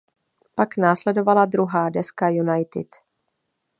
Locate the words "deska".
1.89-2.29